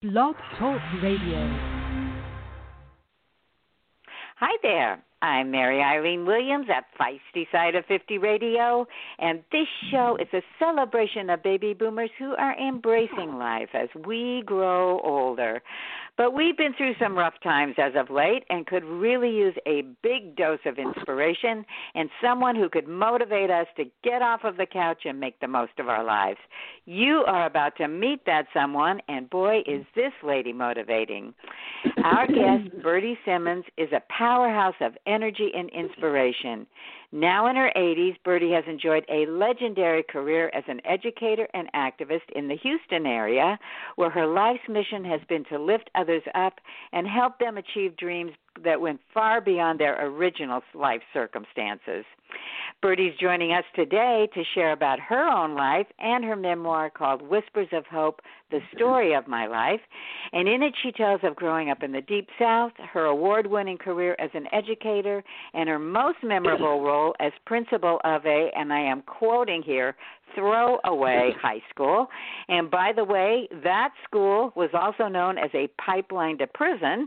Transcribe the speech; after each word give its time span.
Blog 0.00 0.36
Talk 0.60 0.80
Radio. 1.02 1.40
Hi 4.36 4.56
there. 4.62 5.02
I'm 5.22 5.50
Mary 5.50 5.82
Eileen 5.82 6.24
Williams 6.24 6.68
at 6.72 6.84
Feisty 6.96 7.50
Side 7.50 7.74
of 7.74 7.84
50 7.86 8.18
Radio, 8.18 8.86
and 9.18 9.42
this 9.50 9.66
show 9.90 10.16
is 10.20 10.28
a 10.32 10.40
celebration 10.60 11.28
of 11.30 11.42
baby 11.42 11.74
boomers 11.74 12.10
who 12.16 12.36
are 12.36 12.56
embracing 12.56 13.38
life 13.38 13.70
as 13.74 13.88
we 14.06 14.44
grow 14.46 15.00
older. 15.00 15.60
But 16.18 16.34
we've 16.34 16.56
been 16.56 16.74
through 16.74 16.94
some 17.00 17.16
rough 17.16 17.40
times 17.44 17.76
as 17.78 17.92
of 17.94 18.10
late 18.10 18.42
and 18.50 18.66
could 18.66 18.84
really 18.84 19.30
use 19.30 19.54
a 19.66 19.82
big 20.02 20.34
dose 20.34 20.58
of 20.66 20.76
inspiration 20.76 21.64
and 21.94 22.10
someone 22.20 22.56
who 22.56 22.68
could 22.68 22.88
motivate 22.88 23.50
us 23.50 23.68
to 23.76 23.84
get 24.02 24.20
off 24.20 24.40
of 24.42 24.56
the 24.56 24.66
couch 24.66 25.02
and 25.04 25.20
make 25.20 25.38
the 25.38 25.46
most 25.46 25.78
of 25.78 25.88
our 25.88 26.02
lives. 26.02 26.40
You 26.86 27.22
are 27.28 27.46
about 27.46 27.76
to 27.76 27.86
meet 27.86 28.26
that 28.26 28.46
someone, 28.52 29.00
and 29.08 29.30
boy, 29.30 29.62
is 29.64 29.86
this 29.94 30.12
lady 30.24 30.52
motivating. 30.52 31.34
Our 32.02 32.26
guest, 32.26 32.82
Bertie 32.82 33.18
Simmons, 33.24 33.64
is 33.76 33.92
a 33.92 34.02
powerhouse 34.12 34.74
of 34.80 34.94
energy 35.06 35.52
and 35.54 35.70
inspiration. 35.70 36.66
Now 37.10 37.46
in 37.46 37.56
her 37.56 37.72
80s, 37.74 38.16
Bertie 38.22 38.52
has 38.52 38.64
enjoyed 38.66 39.04
a 39.08 39.24
legendary 39.26 40.02
career 40.02 40.50
as 40.52 40.64
an 40.68 40.82
educator 40.84 41.48
and 41.54 41.72
activist 41.72 42.28
in 42.34 42.48
the 42.48 42.56
Houston 42.56 43.06
area, 43.06 43.58
where 43.96 44.10
her 44.10 44.26
life's 44.26 44.68
mission 44.68 45.04
has 45.04 45.20
been 45.26 45.44
to 45.44 45.58
lift 45.58 45.88
others 45.94 46.22
up 46.34 46.60
and 46.92 47.08
help 47.08 47.38
them 47.38 47.56
achieve 47.56 47.96
dreams 47.96 48.32
that 48.64 48.80
went 48.80 49.00
far 49.12 49.40
beyond 49.40 49.80
their 49.80 50.04
original 50.06 50.62
life 50.74 51.02
circumstances. 51.12 52.04
Bertie's 52.80 53.16
joining 53.20 53.52
us 53.52 53.64
today 53.74 54.28
to 54.34 54.42
share 54.54 54.72
about 54.72 55.00
her 55.00 55.26
own 55.26 55.54
life 55.54 55.86
and 55.98 56.24
her 56.24 56.36
memoir 56.36 56.90
called 56.90 57.22
Whispers 57.22 57.68
of 57.72 57.86
Hope 57.86 58.20
The 58.50 58.60
Story 58.74 59.14
of 59.14 59.26
My 59.26 59.46
Life. 59.46 59.80
And 60.32 60.48
in 60.48 60.62
it, 60.62 60.74
she 60.82 60.92
tells 60.92 61.20
of 61.24 61.34
growing 61.34 61.70
up 61.70 61.82
in 61.82 61.90
the 61.90 62.02
Deep 62.02 62.28
South, 62.38 62.72
her 62.92 63.06
award 63.06 63.46
winning 63.46 63.78
career 63.78 64.14
as 64.18 64.30
an 64.34 64.46
educator, 64.52 65.24
and 65.54 65.68
her 65.68 65.78
most 65.78 66.18
memorable 66.22 66.82
role 66.82 67.16
as 67.18 67.32
principal 67.46 67.98
of 68.04 68.24
a, 68.26 68.50
and 68.54 68.72
I 68.72 68.80
am 68.80 69.02
quoting 69.02 69.62
here, 69.62 69.96
throwaway 70.34 71.32
high 71.40 71.62
school. 71.70 72.06
And 72.48 72.70
by 72.70 72.92
the 72.94 73.04
way, 73.04 73.48
that 73.62 73.92
school 74.04 74.52
was 74.56 74.70
also 74.72 75.08
known 75.08 75.38
as 75.38 75.50
a 75.54 75.68
pipeline 75.84 76.38
to 76.38 76.46
prison. 76.46 77.06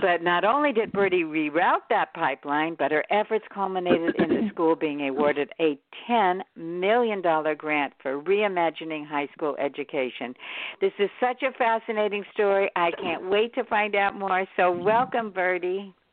But 0.00 0.22
not 0.22 0.44
only 0.44 0.72
did 0.72 0.92
Bertie 0.92 1.24
reroute 1.24 1.86
that 1.90 2.12
pipeline, 2.14 2.76
but 2.78 2.90
her 2.90 3.04
efforts 3.10 3.44
culminated 3.52 4.14
in 4.18 4.28
the 4.28 4.48
school 4.50 4.76
being 4.76 5.08
awarded 5.08 5.50
a 5.60 5.78
$10 6.08 6.40
million 6.56 7.22
grant 7.56 7.92
for 8.02 8.20
reimagining 8.20 9.06
high 9.06 9.28
school 9.36 9.56
education. 9.56 10.34
This 10.80 10.92
is 10.98 11.10
such 11.20 11.42
a 11.42 11.52
fascinating 11.56 12.24
story. 12.32 12.70
I 12.76 12.90
can't 13.00 13.28
wait 13.30 13.54
to 13.54 13.64
find 13.64 13.94
out 13.94 14.18
more. 14.18 14.46
So, 14.56 14.72
welcome, 14.72 15.30
Bertie. 15.30 15.92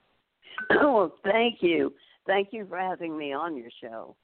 Oh, 0.70 1.12
thank 1.24 1.58
you. 1.62 1.92
Thank 2.28 2.50
you 2.52 2.68
for 2.70 2.78
having 2.78 3.18
me 3.18 3.34
on 3.34 3.58
your 3.58 3.70
show. 3.82 4.16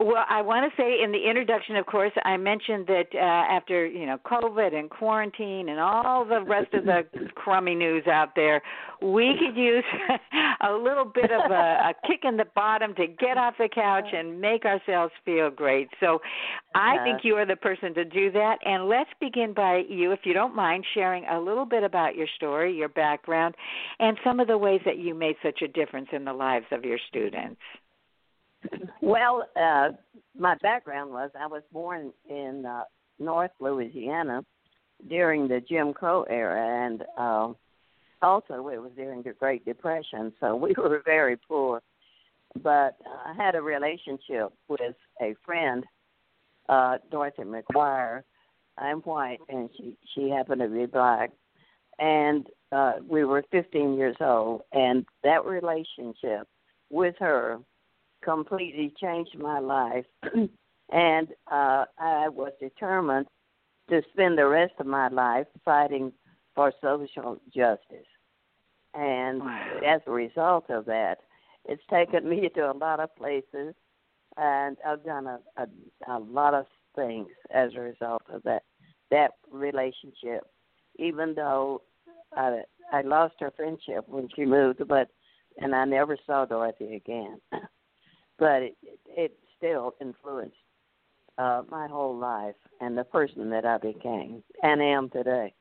Well, 0.00 0.24
I 0.28 0.42
want 0.42 0.70
to 0.70 0.80
say 0.80 1.02
in 1.02 1.10
the 1.10 1.28
introduction, 1.28 1.74
of 1.74 1.86
course, 1.86 2.12
I 2.24 2.36
mentioned 2.36 2.86
that 2.86 3.08
uh, 3.12 3.18
after 3.18 3.84
you 3.84 4.06
know 4.06 4.16
COVID 4.24 4.72
and 4.72 4.88
quarantine 4.88 5.68
and 5.68 5.80
all 5.80 6.24
the 6.24 6.40
rest 6.40 6.72
of 6.72 6.84
the 6.84 7.02
crummy 7.34 7.74
news 7.74 8.06
out 8.06 8.36
there, 8.36 8.62
we 9.02 9.34
could 9.40 9.56
use 9.60 9.82
a 10.60 10.72
little 10.72 11.04
bit 11.04 11.32
of 11.32 11.50
a, 11.50 11.90
a 11.90 11.94
kick 12.06 12.20
in 12.22 12.36
the 12.36 12.46
bottom 12.54 12.94
to 12.94 13.08
get 13.08 13.38
off 13.38 13.54
the 13.58 13.68
couch 13.68 14.06
and 14.12 14.40
make 14.40 14.64
ourselves 14.64 15.12
feel 15.24 15.50
great. 15.50 15.88
So, 15.98 16.20
I 16.76 17.02
think 17.02 17.24
you 17.24 17.34
are 17.34 17.46
the 17.46 17.56
person 17.56 17.92
to 17.94 18.04
do 18.04 18.30
that. 18.30 18.58
And 18.64 18.88
let's 18.88 19.10
begin 19.20 19.52
by 19.52 19.82
you, 19.88 20.12
if 20.12 20.20
you 20.22 20.32
don't 20.32 20.54
mind, 20.54 20.84
sharing 20.94 21.24
a 21.24 21.40
little 21.40 21.66
bit 21.66 21.82
about 21.82 22.14
your 22.14 22.28
story, 22.36 22.72
your 22.72 22.88
background, 22.88 23.56
and 23.98 24.16
some 24.22 24.38
of 24.38 24.46
the 24.46 24.58
ways 24.58 24.80
that 24.84 24.98
you 24.98 25.12
made 25.12 25.34
such 25.42 25.60
a 25.60 25.66
difference 25.66 26.10
in 26.12 26.24
the 26.24 26.32
lives 26.32 26.66
of 26.70 26.84
your 26.84 26.98
students. 27.08 27.60
Well, 29.00 29.46
uh, 29.56 29.90
my 30.36 30.56
background 30.56 31.10
was 31.12 31.30
I 31.38 31.46
was 31.46 31.62
born 31.72 32.12
in 32.28 32.64
uh, 32.66 32.84
North 33.18 33.50
Louisiana 33.60 34.44
during 35.08 35.48
the 35.48 35.60
Jim 35.60 35.92
Crow 35.92 36.24
era, 36.24 36.86
and 36.86 37.04
uh, 37.16 37.52
also 38.22 38.68
it 38.68 38.80
was 38.82 38.90
during 38.96 39.22
the 39.22 39.32
Great 39.32 39.64
Depression, 39.64 40.32
so 40.40 40.56
we 40.56 40.74
were 40.78 41.02
very 41.04 41.36
poor. 41.36 41.80
But 42.62 42.96
I 43.06 43.34
had 43.36 43.54
a 43.54 43.62
relationship 43.62 44.52
with 44.68 44.94
a 45.20 45.34
friend, 45.44 45.84
uh, 46.68 46.98
Dorothy 47.10 47.42
McGuire. 47.42 48.22
I'm 48.76 48.98
white, 49.00 49.40
and 49.48 49.68
she 49.76 49.96
she 50.14 50.30
happened 50.30 50.60
to 50.60 50.68
be 50.68 50.86
black, 50.86 51.30
and 51.98 52.46
uh, 52.72 52.94
we 53.08 53.24
were 53.24 53.44
15 53.50 53.94
years 53.94 54.16
old, 54.20 54.62
and 54.72 55.04
that 55.24 55.44
relationship 55.44 56.46
with 56.90 57.14
her 57.18 57.58
completely 58.28 58.92
changed 59.00 59.38
my 59.38 59.58
life, 59.58 60.04
and 60.92 61.28
uh, 61.50 61.84
I 61.98 62.28
was 62.28 62.52
determined 62.60 63.26
to 63.88 64.02
spend 64.12 64.36
the 64.36 64.46
rest 64.46 64.74
of 64.78 64.86
my 64.86 65.08
life 65.08 65.46
fighting 65.64 66.12
for 66.54 66.70
social 66.82 67.40
justice. 67.46 68.06
And 68.92 69.40
wow. 69.40 69.80
as 69.86 70.02
a 70.06 70.10
result 70.10 70.68
of 70.68 70.84
that, 70.86 71.20
it's 71.64 71.82
taken 71.90 72.28
me 72.28 72.50
to 72.54 72.70
a 72.70 72.72
lot 72.72 73.00
of 73.00 73.16
places, 73.16 73.74
and 74.36 74.76
I've 74.86 75.04
done 75.04 75.26
a, 75.26 75.38
a, 75.56 75.66
a 76.06 76.18
lot 76.18 76.52
of 76.52 76.66
things 76.94 77.28
as 77.50 77.70
a 77.76 77.80
result 77.80 78.22
of 78.30 78.42
that 78.42 78.64
that 79.10 79.32
relationship. 79.50 80.44
Even 80.96 81.34
though 81.34 81.80
I 82.36 82.60
I 82.92 83.00
lost 83.02 83.36
her 83.40 83.52
friendship 83.56 84.04
when 84.06 84.28
she 84.36 84.44
moved, 84.44 84.86
but 84.86 85.08
and 85.56 85.74
I 85.74 85.86
never 85.86 86.18
saw 86.26 86.44
Dorothy 86.44 86.96
again. 86.96 87.40
but 88.38 88.62
it, 88.62 88.76
it 89.06 89.38
still 89.56 89.94
influenced 90.00 90.54
uh, 91.38 91.62
my 91.70 91.86
whole 91.88 92.16
life 92.16 92.54
and 92.80 92.96
the 92.96 93.04
person 93.04 93.50
that 93.50 93.64
I 93.64 93.78
became 93.78 94.42
and 94.62 94.82
am 94.82 95.10
today. 95.10 95.54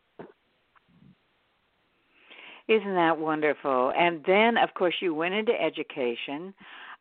Isn't 2.68 2.96
that 2.96 3.18
wonderful? 3.18 3.94
And 3.98 4.24
then, 4.26 4.58
of 4.58 4.74
course, 4.74 4.96
you 5.00 5.14
went 5.14 5.34
into 5.34 5.54
education. 5.54 6.54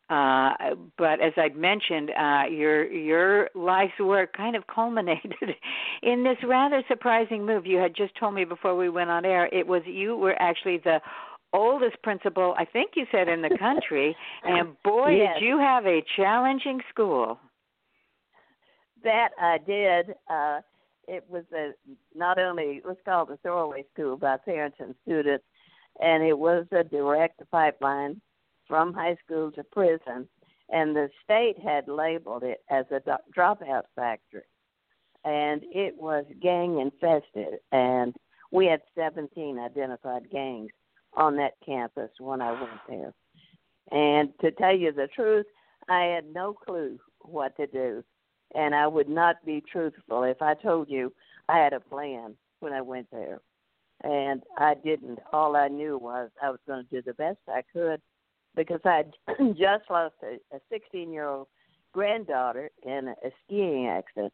Uh, 0.09 0.53
but 0.97 1.19
as 1.19 1.33
I'd 1.35 1.57
mentioned, 1.57 2.11
uh, 2.17 2.43
your 2.49 2.89
your 2.89 3.49
life's 3.53 3.99
work 3.99 4.31
kind 4.31 4.55
of 4.55 4.65
culminated 4.73 5.55
in 6.01 6.23
this 6.23 6.37
rather 6.47 6.81
surprising 6.87 7.45
move. 7.45 7.65
You 7.65 7.77
had 7.77 7.93
just 7.93 8.15
told 8.17 8.33
me 8.33 8.45
before 8.45 8.77
we 8.77 8.87
went 8.87 9.09
on 9.09 9.25
air. 9.25 9.47
It 9.51 9.67
was 9.67 9.81
you 9.85 10.15
were 10.15 10.41
actually 10.41 10.77
the 10.77 11.01
oldest 11.57 12.01
principal, 12.03 12.53
I 12.57 12.65
think 12.65 12.91
you 12.95 13.05
said, 13.11 13.27
in 13.27 13.41
the 13.41 13.57
country. 13.59 14.15
and 14.43 14.75
boy, 14.83 15.17
yes. 15.17 15.37
did 15.39 15.45
you 15.45 15.57
have 15.57 15.85
a 15.85 16.03
challenging 16.15 16.81
school. 16.89 17.39
That 19.03 19.29
I 19.39 19.57
did. 19.57 20.15
Uh, 20.29 20.61
it 21.07 21.23
was 21.29 21.43
a 21.53 21.71
not 22.15 22.37
only 22.37 22.77
it 22.77 22.85
was 22.85 22.97
called 23.05 23.29
a 23.31 23.37
throwaway 23.37 23.85
school 23.93 24.17
by 24.17 24.37
parents 24.37 24.77
and 24.79 24.93
students, 25.03 25.45
and 25.99 26.23
it 26.23 26.37
was 26.37 26.65
a 26.71 26.83
direct 26.83 27.41
pipeline 27.49 28.21
from 28.67 28.93
high 28.93 29.15
school 29.23 29.51
to 29.53 29.63
prison. 29.63 30.27
And 30.69 30.95
the 30.95 31.09
state 31.23 31.55
had 31.63 31.87
labeled 31.87 32.43
it 32.43 32.61
as 32.69 32.85
a 32.91 32.99
dropout 33.35 33.83
factory, 33.95 34.41
and 35.23 35.61
it 35.71 35.95
was 35.97 36.25
gang 36.41 36.79
infested. 36.79 37.59
And 37.71 38.13
we 38.51 38.65
had 38.65 38.81
17 38.95 39.59
identified 39.59 40.29
gangs 40.29 40.71
on 41.17 41.35
that 41.35 41.53
campus 41.65 42.11
when 42.19 42.41
I 42.41 42.51
went 42.51 42.79
there. 42.87 43.13
And 43.91 44.29
to 44.41 44.51
tell 44.51 44.75
you 44.75 44.93
the 44.93 45.07
truth, 45.07 45.47
I 45.89 46.03
had 46.03 46.31
no 46.33 46.53
clue 46.53 46.99
what 47.21 47.57
to 47.57 47.67
do. 47.67 48.03
And 48.55 48.73
I 48.73 48.87
would 48.87 49.09
not 49.09 49.43
be 49.45 49.61
truthful 49.69 50.23
if 50.23 50.41
I 50.41 50.53
told 50.53 50.89
you 50.89 51.11
I 51.49 51.57
had 51.57 51.73
a 51.73 51.79
plan 51.79 52.35
when 52.59 52.71
I 52.71 52.81
went 52.81 53.07
there. 53.11 53.39
And 54.03 54.43
I 54.57 54.75
didn't. 54.75 55.19
All 55.33 55.55
I 55.55 55.67
knew 55.67 55.97
was 55.97 56.29
I 56.41 56.51
was 56.51 56.59
going 56.67 56.85
to 56.85 56.89
do 56.89 57.01
the 57.01 57.15
best 57.15 57.39
I 57.49 57.63
could 57.73 57.99
because 58.55 58.79
I 58.85 58.97
had 58.97 59.13
just 59.57 59.89
lost 59.89 60.15
a 60.23 60.59
16 60.71 61.11
year 61.11 61.27
old 61.27 61.47
granddaughter 61.93 62.69
in 62.83 63.07
a 63.07 63.31
skiing 63.43 63.87
accident. 63.87 64.33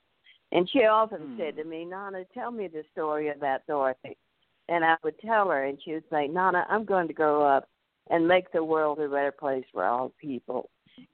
And 0.51 0.69
she 0.69 0.83
often 0.85 1.19
hmm. 1.19 1.39
said 1.39 1.55
to 1.55 1.63
me, 1.63 1.85
Nana, 1.85 2.25
tell 2.33 2.51
me 2.51 2.67
the 2.67 2.83
story 2.91 3.29
about 3.29 3.61
Dorothy 3.67 4.17
and 4.69 4.85
I 4.85 4.95
would 5.03 5.19
tell 5.19 5.49
her, 5.49 5.63
and 5.63 5.77
she 5.83 5.93
would 5.93 6.03
say, 6.11 6.27
Nana, 6.27 6.65
I'm 6.69 6.85
going 6.85 7.07
to 7.07 7.13
grow 7.13 7.41
up 7.45 7.67
and 8.09 8.27
make 8.27 8.51
the 8.51 8.63
world 8.63 8.99
a 8.99 9.07
better 9.07 9.31
place 9.31 9.65
for 9.71 9.85
all 9.85 10.13
people. 10.19 10.69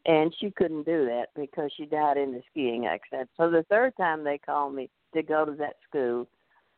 And 0.06 0.34
she 0.40 0.52
couldn't 0.52 0.86
do 0.86 1.06
that 1.06 1.28
because 1.36 1.72
she 1.76 1.86
died 1.86 2.18
in 2.18 2.36
a 2.36 2.42
skiing 2.52 2.86
accident. 2.86 3.30
So 3.38 3.50
the 3.50 3.66
third 3.70 3.96
time 3.98 4.24
they 4.24 4.38
called 4.38 4.76
me 4.76 4.90
to 5.14 5.24
go 5.24 5.46
to 5.46 5.54
that 5.54 5.76
school, 5.88 6.28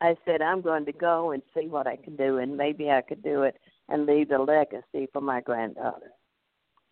I 0.00 0.16
said, 0.24 0.42
I'm 0.42 0.60
going 0.60 0.84
to 0.86 0.92
go 0.92 1.32
and 1.32 1.42
see 1.54 1.66
what 1.66 1.86
I 1.86 1.96
can 1.96 2.16
do, 2.16 2.38
and 2.38 2.56
maybe 2.56 2.90
I 2.90 3.02
could 3.02 3.22
do 3.22 3.42
it 3.42 3.56
and 3.88 4.06
leave 4.06 4.30
a 4.30 4.38
legacy 4.38 5.08
for 5.12 5.20
my 5.20 5.40
granddaughter. 5.40 6.10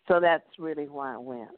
So 0.07 0.19
that's 0.19 0.43
really 0.59 0.87
why 0.87 1.13
I 1.13 1.17
went. 1.17 1.49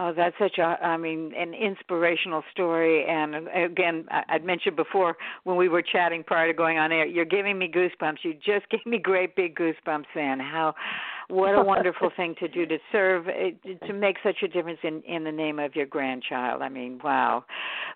Oh, 0.00 0.12
that's 0.16 0.36
such 0.38 0.58
a, 0.58 0.62
I 0.62 0.96
mean, 0.96 1.32
an 1.36 1.54
inspirational 1.54 2.44
story. 2.52 3.04
And 3.04 3.34
uh, 3.34 3.40
again, 3.64 4.06
I'd 4.28 4.44
mentioned 4.44 4.76
before 4.76 5.16
when 5.42 5.56
we 5.56 5.68
were 5.68 5.82
chatting 5.82 6.22
prior 6.22 6.46
to 6.46 6.56
going 6.56 6.78
on 6.78 6.92
air, 6.92 7.04
you're 7.04 7.24
giving 7.24 7.58
me 7.58 7.68
goosebumps. 7.68 8.18
You 8.22 8.34
just 8.34 8.68
gave 8.70 8.86
me 8.86 8.98
great 8.98 9.34
big 9.34 9.56
goosebumps 9.56 10.04
then. 10.14 10.38
How, 10.38 10.76
what 11.26 11.56
a 11.56 11.62
wonderful 11.62 12.10
thing 12.16 12.36
to 12.38 12.46
do 12.46 12.64
to 12.66 12.78
serve, 12.92 13.26
uh, 13.26 13.86
to 13.86 13.92
make 13.92 14.18
such 14.22 14.36
a 14.44 14.48
difference 14.48 14.78
in, 14.84 15.02
in 15.02 15.24
the 15.24 15.32
name 15.32 15.58
of 15.58 15.74
your 15.74 15.86
grandchild. 15.86 16.62
I 16.62 16.68
mean, 16.68 17.00
wow. 17.02 17.44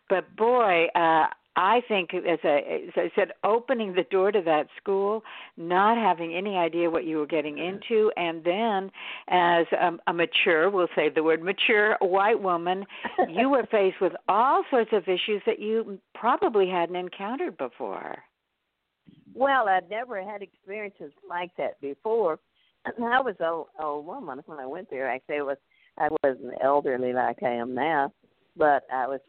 But 0.08 0.34
boy, 0.34 0.86
uh, 0.96 1.26
I 1.56 1.82
think, 1.86 2.14
as 2.14 2.38
I, 2.44 2.58
as 2.86 2.92
I 2.96 3.10
said, 3.14 3.32
opening 3.44 3.94
the 3.94 4.04
door 4.04 4.32
to 4.32 4.40
that 4.42 4.68
school, 4.80 5.22
not 5.58 5.98
having 5.98 6.34
any 6.34 6.56
idea 6.56 6.88
what 6.88 7.04
you 7.04 7.18
were 7.18 7.26
getting 7.26 7.58
into, 7.58 8.10
and 8.16 8.42
then 8.42 8.90
as 9.28 9.66
a, 9.72 9.92
a 10.06 10.14
mature, 10.14 10.70
we'll 10.70 10.88
say 10.96 11.10
the 11.10 11.22
word 11.22 11.42
mature 11.42 11.98
white 12.00 12.40
woman, 12.40 12.86
you 13.28 13.50
were 13.50 13.66
faced 13.70 14.00
with 14.00 14.14
all 14.28 14.64
sorts 14.70 14.90
of 14.92 15.02
issues 15.04 15.42
that 15.44 15.58
you 15.58 15.98
probably 16.14 16.68
hadn't 16.68 16.96
encountered 16.96 17.58
before. 17.58 18.16
Well, 19.34 19.68
I'd 19.68 19.90
never 19.90 20.22
had 20.22 20.40
experiences 20.40 21.12
like 21.28 21.50
that 21.58 21.80
before. 21.82 22.38
I 22.86 23.20
was 23.20 23.36
a 23.40 23.82
old 23.82 24.06
woman 24.06 24.40
when 24.46 24.58
I 24.58 24.66
went 24.66 24.88
there. 24.90 25.10
Actually, 25.10 25.38
I 25.38 25.42
was 25.42 25.56
I 25.98 26.08
wasn't 26.22 26.54
elderly 26.62 27.12
like 27.12 27.42
I 27.42 27.50
am 27.50 27.74
now, 27.74 28.12
but 28.56 28.84
I 28.92 29.06
was 29.06 29.20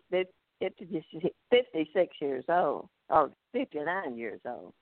56 0.60 2.16
years 2.22 2.46
old, 2.50 2.88
or 3.10 3.32
59 3.52 4.18
years 4.18 4.42
old. 4.46 4.74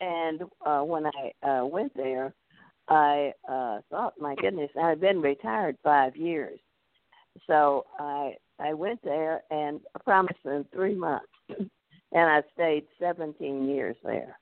And 0.00 0.42
uh, 0.64 0.80
when 0.80 1.04
I 1.06 1.46
uh, 1.46 1.64
went 1.66 1.94
there, 1.96 2.34
I 2.88 3.32
uh, 3.48 3.78
thought, 3.90 4.14
my 4.20 4.34
goodness, 4.34 4.70
I 4.80 4.90
had 4.90 5.00
been 5.00 5.22
retired 5.22 5.78
five 5.82 6.16
years. 6.16 6.58
So 7.46 7.86
I 7.98 8.34
I 8.60 8.72
went 8.74 9.02
there 9.02 9.42
and 9.50 9.80
I 9.96 9.98
promised 10.04 10.42
them 10.44 10.64
three 10.72 10.94
months, 10.94 11.26
and 11.48 11.70
I 12.12 12.42
stayed 12.52 12.84
17 13.00 13.66
years 13.66 13.96
there. 14.04 14.38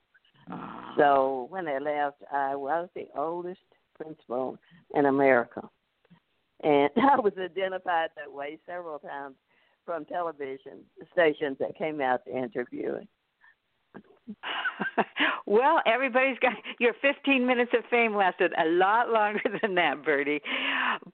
So 0.98 1.46
when 1.48 1.66
I 1.66 1.78
left, 1.78 2.22
I 2.30 2.54
was 2.54 2.88
the 2.94 3.06
oldest 3.16 3.60
principal 3.96 4.58
in 4.94 5.06
America, 5.06 5.62
and 6.62 6.90
I 6.96 7.18
was 7.18 7.32
identified 7.38 8.10
that 8.16 8.30
way 8.30 8.58
several 8.66 8.98
times 8.98 9.36
from 9.84 10.04
television 10.04 10.80
stations 11.12 11.56
that 11.58 11.76
came 11.76 12.00
out 12.00 12.24
to 12.24 12.36
interview 12.36 12.96
well, 15.46 15.80
everybody's 15.86 16.38
got 16.38 16.54
your 16.78 16.94
15 17.00 17.46
minutes 17.46 17.72
of 17.76 17.84
fame 17.90 18.14
lasted 18.14 18.52
a 18.58 18.68
lot 18.68 19.10
longer 19.10 19.42
than 19.62 19.74
that, 19.74 20.04
Bertie. 20.04 20.40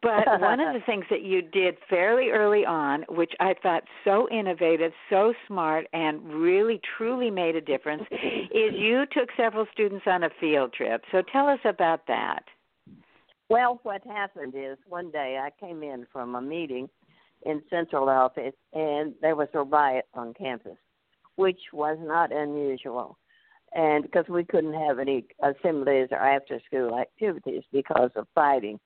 But 0.03 0.41
one 0.41 0.61
of 0.61 0.75
the 0.75 0.81
things 0.87 1.05
that 1.11 1.23
you 1.23 1.43
did 1.43 1.76
fairly 1.88 2.31
early 2.31 2.65
on, 2.65 3.05
which 3.09 3.32
I 3.41 3.55
thought 3.62 3.85
so 4.05 4.29
innovative, 4.31 4.93
so 5.11 5.32
smart, 5.47 5.87
and 5.93 6.23
really 6.25 6.81
truly 6.97 7.31
made 7.31 7.56
a 7.56 7.61
difference, 7.61 8.05
is 8.11 8.75
you 8.75 9.05
took 9.12 9.29
several 9.37 9.67
students 9.73 10.05
on 10.06 10.25
a 10.25 10.31
field 10.41 10.73
trip. 10.73 11.03
So 11.12 11.23
tell 11.32 11.49
us 11.49 11.61
about 11.65 12.06
that. 12.09 12.44
Well, 13.50 13.81
what 13.82 14.03
happened 14.06 14.53
is 14.55 14.76
one 14.87 15.11
day 15.11 15.41
I 15.43 15.50
came 15.65 15.82
in 15.82 16.06
from 16.12 16.35
a 16.35 16.41
meeting 16.41 16.91
in 17.44 17.62
central 17.70 18.08
office, 18.08 18.55
and 18.73 19.14
there 19.20 19.37
was 19.37 19.49
a 19.55 19.62
riot 19.62 20.06
on 20.14 20.35
campus, 20.35 20.76
which 21.37 21.61
was 21.73 21.99
not 22.00 22.32
unusual. 22.32 23.19
And 23.75 24.02
because 24.02 24.25
we 24.29 24.44
couldn't 24.44 24.75
have 24.75 24.99
any 24.99 25.26
assemblies 25.43 26.08
or 26.11 26.19
after 26.19 26.61
school 26.67 26.99
activities 26.99 27.62
because 27.73 28.11
of 28.17 28.26
fighting. 28.35 28.81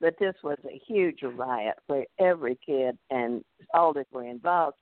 But 0.00 0.14
this 0.20 0.34
was 0.44 0.58
a 0.64 0.80
huge 0.86 1.22
riot 1.22 1.74
where 1.88 2.06
every 2.20 2.56
kid 2.64 2.96
and 3.10 3.44
all 3.74 3.88
elders 3.88 4.06
were 4.12 4.24
involved. 4.24 4.76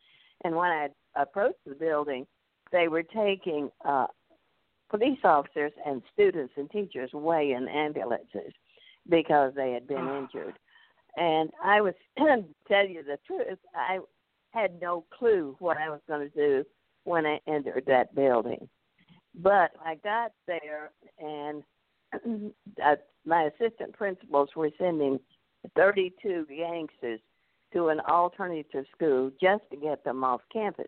And 0.45 0.55
when 0.55 0.71
I 0.71 0.89
approached 1.15 1.65
the 1.67 1.75
building, 1.75 2.27
they 2.71 2.89
were 2.89 3.03
taking 3.03 3.71
uh, 3.85 4.09
police 4.91 5.19
officers 5.25 5.73
and 5.85 6.03
students 6.13 6.53
and 6.57 6.71
teachers 6.71 7.11
away 7.15 7.53
in 7.53 7.67
ambulances 7.69 8.53
because 9.09 9.53
they 9.55 9.73
had 9.73 9.87
been 9.87 9.99
ah. 9.99 10.19
injured. 10.19 10.55
And 11.17 11.51
I 11.63 11.81
was 11.81 11.95
to 12.19 12.45
tell 12.69 12.87
you 12.87 13.03
the 13.03 13.19
truth, 13.27 13.59
I 13.75 13.99
had 14.51 14.81
no 14.81 15.05
clue 15.17 15.57
what 15.59 15.77
I 15.77 15.91
was 15.91 16.01
going 16.09 16.31
to 16.31 16.35
do 16.35 16.65
when 17.05 17.27
I 17.27 17.41
entered 17.47 17.85
that 17.87 18.15
building. 18.15 18.69
But 19.35 19.73
I 19.85 19.97
got 19.97 20.33
there, 20.47 20.91
and 21.19 21.63
uh, 22.85 22.97
my 23.25 23.45
assistant 23.45 23.93
principals 23.93 24.51
were 24.57 24.71
sending 24.79 25.21
32 25.77 26.47
youngsters 26.49 27.21
to 27.73 27.89
an 27.89 28.01
alternative 28.01 28.87
school 28.95 29.31
just 29.41 29.63
to 29.71 29.77
get 29.77 30.05
them 30.05 30.25
off 30.25 30.41
campus. 30.53 30.87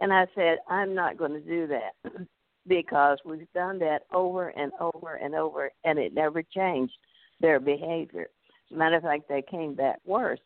And 0.00 0.12
I 0.12 0.26
said, 0.34 0.58
I'm 0.68 0.94
not 0.94 1.16
going 1.16 1.32
to 1.32 1.40
do 1.40 1.66
that 1.68 2.12
because 2.66 3.18
we've 3.24 3.50
done 3.54 3.78
that 3.80 4.02
over 4.12 4.48
and 4.48 4.72
over 4.80 5.14
and 5.14 5.34
over, 5.34 5.70
and 5.84 5.98
it 5.98 6.12
never 6.14 6.42
changed 6.42 6.92
their 7.40 7.58
behavior. 7.60 8.28
Matter 8.70 8.96
of 8.96 9.02
fact, 9.02 9.28
they 9.28 9.42
came 9.42 9.74
back 9.74 9.98
worse. 10.04 10.40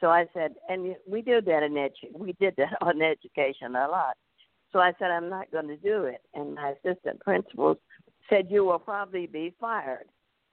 So 0.00 0.08
I 0.08 0.26
said, 0.32 0.54
and 0.68 0.94
we 1.06 1.22
did 1.22 1.44
that 1.46 1.62
in 1.62 1.72
edu- 1.72 2.16
we 2.16 2.32
did 2.40 2.54
that 2.56 2.76
on 2.80 3.02
education 3.02 3.74
a 3.74 3.88
lot. 3.88 4.16
So 4.72 4.78
I 4.78 4.92
said, 4.98 5.10
I'm 5.10 5.28
not 5.28 5.50
going 5.50 5.68
to 5.68 5.76
do 5.76 6.04
it. 6.04 6.20
And 6.34 6.54
my 6.54 6.74
assistant 6.84 7.20
principals 7.20 7.78
said, 8.28 8.48
you 8.50 8.64
will 8.64 8.78
probably 8.78 9.26
be 9.26 9.54
fired. 9.58 10.04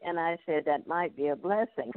And 0.05 0.19
I 0.19 0.37
said, 0.45 0.63
that 0.65 0.87
might 0.87 1.15
be 1.15 1.27
a 1.27 1.35
blessing. 1.35 1.91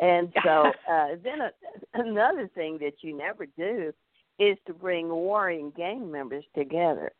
And 0.00 0.32
so 0.44 0.72
uh, 0.90 1.08
then 1.22 1.40
a, 1.40 1.50
another 1.94 2.48
thing 2.54 2.78
that 2.80 3.02
you 3.02 3.16
never 3.16 3.46
do 3.46 3.92
is 4.38 4.56
to 4.66 4.72
bring 4.72 5.08
warring 5.08 5.72
gang 5.76 6.10
members 6.10 6.44
together. 6.56 7.12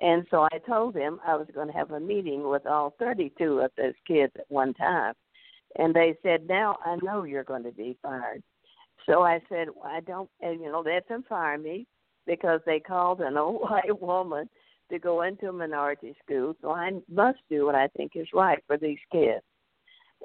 And 0.00 0.26
so 0.30 0.46
I 0.52 0.58
told 0.66 0.94
them 0.94 1.20
I 1.26 1.36
was 1.36 1.46
going 1.54 1.68
to 1.68 1.72
have 1.72 1.90
a 1.90 2.00
meeting 2.00 2.48
with 2.48 2.66
all 2.66 2.94
32 2.98 3.60
of 3.60 3.70
those 3.76 3.94
kids 4.06 4.32
at 4.38 4.44
one 4.48 4.74
time. 4.74 5.14
And 5.78 5.94
they 5.94 6.16
said, 6.22 6.46
"Now 6.48 6.76
I 6.84 6.96
know 7.02 7.24
you're 7.24 7.44
going 7.44 7.64
to 7.64 7.72
be 7.72 7.98
fired." 8.02 8.42
So 9.06 9.22
I 9.22 9.40
said, 9.48 9.68
well, 9.74 9.86
"I 9.86 10.00
don't, 10.00 10.30
and, 10.40 10.60
you 10.60 10.70
know, 10.70 10.80
let 10.80 11.08
them 11.08 11.24
fire 11.28 11.58
me 11.58 11.86
because 12.26 12.60
they 12.66 12.80
called 12.80 13.20
an 13.20 13.36
old 13.36 13.62
white 13.70 14.00
woman 14.00 14.48
to 14.90 14.98
go 14.98 15.22
into 15.22 15.48
a 15.48 15.52
minority 15.52 16.14
school. 16.24 16.54
So 16.60 16.70
I 16.70 16.90
must 17.10 17.38
do 17.50 17.66
what 17.66 17.74
I 17.74 17.88
think 17.88 18.12
is 18.14 18.28
right 18.34 18.62
for 18.66 18.76
these 18.76 18.98
kids." 19.12 19.42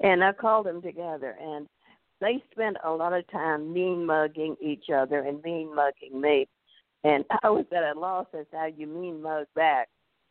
And 0.01 0.24
I 0.24 0.31
called 0.31 0.65
them 0.65 0.81
together, 0.81 1.36
and 1.39 1.68
they 2.21 2.42
spent 2.51 2.77
a 2.83 2.92
lot 2.92 3.13
of 3.13 3.30
time 3.30 3.74
mean 3.74 4.06
mugging 4.06 4.56
each 4.62 4.86
other 4.94 5.19
and 5.19 5.44
mean 5.44 5.75
mugging 5.75 6.21
me. 6.21 6.47
And 7.04 7.25
I 7.44 7.50
was 7.50 7.65
at 7.75 7.95
a 7.95 8.00
loss 8.00 8.27
as 8.38 8.45
how 8.54 8.68
you 8.68 8.88
mean 8.88 9.21
mug 9.21 9.47
back. 9.56 9.89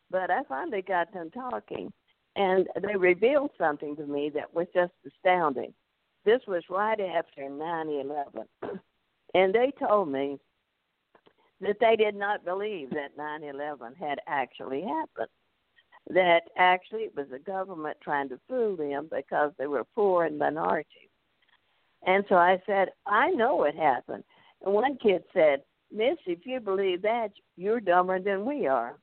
But 0.09 0.31
I 0.31 0.43
finally 0.49 0.81
got 0.81 1.13
them 1.13 1.29
talking 1.31 1.91
and 2.35 2.67
they 2.81 2.95
revealed 2.95 3.51
something 3.57 3.95
to 3.97 4.05
me 4.05 4.29
that 4.33 4.53
was 4.53 4.67
just 4.73 4.93
astounding. 5.05 5.73
This 6.25 6.41
was 6.47 6.63
right 6.69 6.99
after 6.99 7.49
9 7.49 7.89
11. 7.89 8.47
And 9.33 9.53
they 9.55 9.71
told 9.79 10.09
me 10.11 10.39
that 11.61 11.77
they 11.79 11.95
did 11.95 12.15
not 12.15 12.43
believe 12.43 12.89
that 12.89 13.15
9 13.17 13.43
11 13.43 13.95
had 13.97 14.19
actually 14.27 14.81
happened. 14.81 15.29
That 16.09 16.41
actually 16.57 17.03
it 17.03 17.15
was 17.15 17.27
the 17.31 17.39
government 17.39 17.95
trying 18.03 18.27
to 18.27 18.39
fool 18.49 18.75
them 18.75 19.07
because 19.09 19.53
they 19.57 19.67
were 19.67 19.85
poor 19.95 20.25
and 20.25 20.37
minority. 20.37 21.09
And 22.05 22.25
so 22.27 22.35
I 22.35 22.61
said, 22.65 22.89
I 23.05 23.29
know 23.29 23.63
it 23.63 23.75
happened. 23.75 24.23
And 24.63 24.73
one 24.73 24.97
kid 24.97 25.23
said, 25.33 25.61
Miss, 25.93 26.17
if 26.25 26.45
you 26.45 26.59
believe 26.59 27.01
that, 27.03 27.31
you're 27.55 27.79
dumber 27.79 28.19
than 28.19 28.45
we 28.45 28.67
are. 28.67 28.95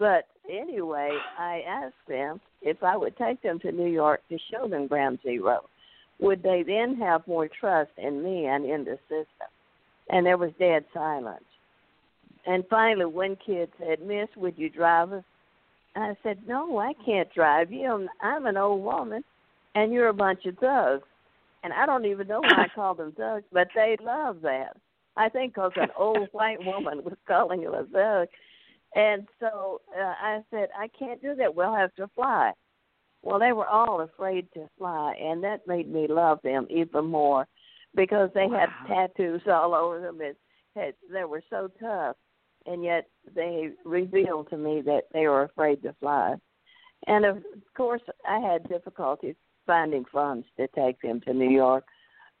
But 0.00 0.24
anyway, 0.50 1.16
I 1.38 1.62
asked 1.68 2.08
them 2.08 2.40
if 2.62 2.82
I 2.82 2.96
would 2.96 3.16
take 3.18 3.42
them 3.42 3.60
to 3.60 3.70
New 3.70 3.86
York 3.86 4.22
to 4.30 4.38
show 4.50 4.66
them 4.66 4.86
Ground 4.86 5.20
Zero, 5.22 5.68
would 6.18 6.42
they 6.42 6.64
then 6.66 6.96
have 6.96 7.26
more 7.28 7.48
trust 7.48 7.90
in 7.98 8.24
me 8.24 8.46
and 8.46 8.64
in 8.64 8.84
the 8.84 8.98
system? 9.08 9.48
And 10.08 10.26
there 10.26 10.38
was 10.38 10.52
dead 10.58 10.86
silence. 10.92 11.44
And 12.46 12.64
finally, 12.68 13.04
one 13.04 13.36
kid 13.44 13.70
said, 13.78 14.00
Miss, 14.00 14.28
would 14.36 14.56
you 14.56 14.70
drive 14.70 15.12
us? 15.12 15.24
I 15.94 16.16
said, 16.22 16.38
No, 16.48 16.78
I 16.78 16.94
can't 17.04 17.32
drive 17.34 17.70
you. 17.70 18.08
I'm 18.22 18.46
an 18.46 18.56
old 18.56 18.82
woman, 18.82 19.22
and 19.74 19.92
you're 19.92 20.08
a 20.08 20.14
bunch 20.14 20.46
of 20.46 20.56
thugs. 20.56 21.04
And 21.62 21.74
I 21.74 21.84
don't 21.84 22.06
even 22.06 22.26
know 22.26 22.40
why 22.40 22.64
I 22.64 22.68
call 22.74 22.94
them 22.94 23.12
thugs, 23.12 23.44
but 23.52 23.68
they 23.74 23.98
love 24.02 24.40
that. 24.42 24.76
I 25.16 25.28
think 25.28 25.54
because 25.54 25.72
an 25.76 25.90
old 25.98 26.28
white 26.32 26.64
woman 26.64 27.04
was 27.04 27.18
calling 27.28 27.60
you 27.60 27.74
a 27.74 27.84
thug. 27.84 28.28
And 28.94 29.28
so 29.38 29.80
uh, 29.96 30.14
I 30.20 30.40
said, 30.50 30.68
I 30.76 30.88
can't 30.88 31.22
do 31.22 31.34
that. 31.36 31.54
We'll 31.54 31.74
have 31.74 31.94
to 31.94 32.08
fly. 32.14 32.52
Well, 33.22 33.38
they 33.38 33.52
were 33.52 33.66
all 33.66 34.00
afraid 34.00 34.48
to 34.54 34.68
fly, 34.78 35.14
and 35.20 35.44
that 35.44 35.66
made 35.66 35.92
me 35.92 36.06
love 36.08 36.40
them 36.42 36.66
even 36.70 37.06
more 37.06 37.46
because 37.94 38.30
they 38.34 38.46
wow. 38.46 38.66
had 38.86 38.88
tattoos 38.88 39.42
all 39.46 39.74
over 39.74 40.00
them. 40.00 40.20
It 40.20 40.36
had, 40.74 40.94
they 41.12 41.24
were 41.24 41.42
so 41.50 41.70
tough, 41.78 42.16
and 42.66 42.82
yet 42.82 43.08
they 43.34 43.70
revealed 43.84 44.48
to 44.50 44.56
me 44.56 44.80
that 44.86 45.02
they 45.12 45.26
were 45.26 45.44
afraid 45.44 45.82
to 45.82 45.94
fly. 46.00 46.34
And 47.06 47.24
of 47.24 47.42
course, 47.76 48.02
I 48.26 48.38
had 48.38 48.68
difficulties 48.68 49.36
finding 49.66 50.04
funds 50.12 50.46
to 50.56 50.66
take 50.68 51.00
them 51.00 51.20
to 51.22 51.34
New 51.34 51.50
York, 51.50 51.84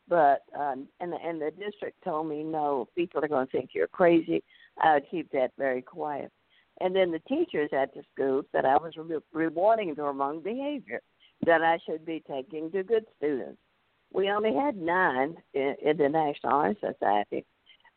but 0.08 0.42
um, 0.58 0.88
and 1.00 1.14
and 1.14 1.40
the 1.40 1.50
district 1.50 2.02
told 2.02 2.28
me 2.28 2.42
no, 2.42 2.88
people 2.96 3.24
are 3.24 3.28
going 3.28 3.46
to 3.46 3.52
think 3.52 3.70
you're 3.74 3.86
crazy. 3.86 4.42
I 4.82 4.94
would 4.94 5.10
keep 5.10 5.30
that 5.32 5.52
very 5.56 5.82
quiet. 5.82 6.32
And 6.80 6.96
then 6.96 7.10
the 7.10 7.20
teachers 7.20 7.70
at 7.72 7.92
the 7.94 8.02
school 8.14 8.42
said 8.52 8.64
I 8.64 8.76
was 8.76 8.94
re- 8.96 9.18
rewarding 9.32 9.94
the 9.94 10.02
wrong 10.04 10.40
behavior, 10.40 11.00
that 11.46 11.62
I 11.62 11.78
should 11.86 12.04
be 12.04 12.22
taking 12.28 12.70
the 12.70 12.82
good 12.82 13.04
students. 13.16 13.58
We 14.12 14.30
only 14.30 14.54
had 14.54 14.76
nine 14.76 15.36
in, 15.54 15.74
in 15.82 15.96
the 15.96 16.08
National 16.08 16.52
Honor 16.54 16.74
Society, 16.80 17.44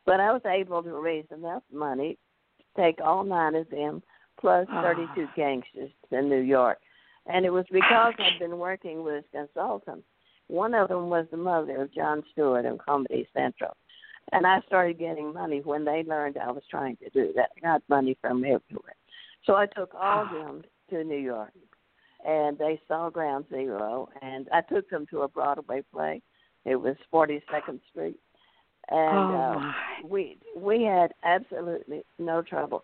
but 0.06 0.20
I 0.20 0.32
was 0.32 0.42
able 0.46 0.84
to 0.84 0.94
raise 1.02 1.26
enough 1.32 1.64
money 1.72 2.18
to 2.60 2.82
take 2.82 3.00
all 3.02 3.24
nine 3.24 3.56
of 3.56 3.70
them 3.70 4.04
plus 4.40 4.68
32 4.68 5.28
Ah. 5.28 5.34
gangsters 5.36 5.92
to 6.10 6.22
New 6.22 6.42
York. 6.42 6.78
And 7.26 7.46
it 7.46 7.50
was 7.52 7.66
because 7.72 8.14
I'd 8.20 8.40
been 8.40 8.60
working 8.60 9.04
with 9.04 9.24
consultants. 9.32 10.06
One 10.48 10.74
of 10.74 10.90
them 10.90 11.10
was 11.10 11.26
the 11.32 11.38
mother 11.38 11.82
of 11.82 11.94
Jon 11.94 12.22
Stewart 12.32 12.66
in 12.66 12.78
Comedy 12.78 13.28
Central. 13.34 13.76
And 14.32 14.48
I 14.48 14.62
started 14.66 14.98
getting 14.98 15.34
money 15.34 15.62
when 15.64 15.86
they 15.86 16.04
learned 16.04 16.38
I 16.38 16.52
was 16.52 16.64
trying 16.70 16.98
to 16.98 17.10
do 17.10 17.34
that. 17.36 17.50
I 17.58 17.60
got 17.62 17.84
money 17.90 18.18
from 18.22 18.44
everywhere. 18.44 18.96
So 19.46 19.56
I 19.56 19.66
took 19.66 19.94
all 19.94 20.24
of 20.24 20.30
them 20.34 20.64
to 20.90 21.04
New 21.04 21.18
York. 21.18 21.52
And 22.26 22.58
they 22.58 22.80
saw 22.88 23.10
Ground 23.10 23.46
Zero. 23.50 24.10
And 24.22 24.48
I 24.54 24.62
took 24.62 24.90
them 24.90 25.06
to 25.12 25.22
a 25.22 25.28
Broadway 25.28 25.84
play. 25.92 26.22
It 26.66 26.78
was 26.78 26.96
42nd 27.14 27.82
Street. 27.92 28.18
And 28.90 29.18
oh 29.18 29.62
uh, 29.62 29.72
we 30.08 30.38
we 30.58 30.84
had 30.84 31.14
absolutely 31.24 32.04
no 32.20 32.42
trouble. 32.42 32.84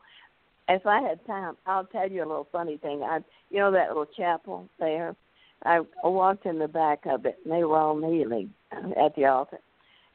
If 0.69 0.85
I 0.85 1.01
had 1.01 1.25
time, 1.25 1.57
I'll 1.65 1.85
tell 1.85 2.09
you 2.09 2.23
a 2.23 2.27
little 2.27 2.47
funny 2.51 2.77
thing. 2.77 3.03
I, 3.03 3.19
you 3.49 3.57
know, 3.57 3.71
that 3.71 3.89
little 3.89 4.05
chapel 4.05 4.69
there. 4.79 5.15
I 5.65 5.81
walked 6.03 6.45
in 6.45 6.57
the 6.57 6.69
back 6.69 7.05
of 7.05 7.25
it, 7.25 7.39
and 7.43 7.53
they 7.53 7.65
were 7.65 7.77
all 7.77 7.97
kneeling 7.97 8.53
at 8.71 9.13
the 9.15 9.25
altar. 9.25 9.59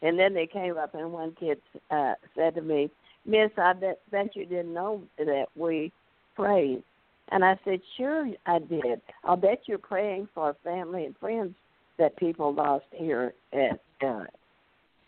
And 0.05 0.19
then 0.19 0.35
they 0.35 0.47
came 0.47 0.77
up, 0.77 0.95
and 0.95 1.13
one 1.13 1.35
kid 1.41 1.59
uh, 1.91 2.13
said 2.37 2.55
to 2.57 2.61
me, 2.61 2.91
"Miss, 3.25 3.51
I 3.57 3.73
bet, 3.73 4.01
bet 4.11 4.37
you 4.37 4.45
didn't 4.45 4.75
know 4.75 5.03
that 5.17 5.47
we 5.57 5.91
prayed." 6.37 6.83
And 7.31 7.43
I 7.43 7.59
said, 7.65 7.81
"Sure, 7.97 8.29
I 8.45 8.59
did. 8.59 9.01
I'll 9.25 9.37
bet 9.37 9.63
you're 9.67 9.79
praying 9.79 10.29
for 10.35 10.55
family 10.63 11.07
and 11.07 11.17
friends 11.17 11.55
that 11.99 12.17
people 12.19 12.53
lost 12.53 12.85
here 12.93 13.33
at 13.55 13.81
uh, 14.07 14.25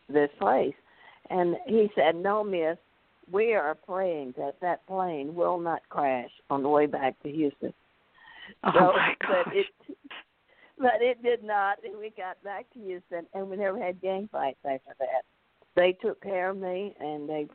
this 0.09 0.31
place." 0.41 0.75
And 1.29 1.57
he 1.67 1.91
said, 1.95 2.17
"No, 2.17 2.43
Miss, 2.43 2.79
we 3.31 3.53
are 3.53 3.75
praying 3.75 4.33
that 4.39 4.57
that 4.63 4.87
plane 4.87 5.35
will 5.35 5.59
not 5.61 5.83
crash 5.91 6.31
on 6.49 6.63
the 6.63 6.71
way 6.71 6.87
back 6.87 7.23
to 7.23 7.31
Houston." 7.31 7.75
Oh 8.65 8.71
So, 8.73 8.81
my 8.97 9.15
gosh. 9.21 9.55
it 9.55 9.67
but 10.79 11.01
it 11.01 11.23
did 11.23 11.43
not 11.43 11.79
and 11.85 11.99
we 11.99 12.11
got 12.17 12.43
back 12.43 12.67
to 12.75 12.81
Houston 12.81 13.27
and 13.35 13.49
we 13.49 13.57
never 13.57 13.83
had 13.83 14.01
gang 14.01 14.29
fights 14.31 14.59
after 14.65 14.95
that. 14.99 15.23
They 15.75 15.93
took 16.01 16.23
care 16.23 16.51
of 16.51 16.57
me 16.57 16.95
and 17.01 17.29
they 17.29 17.49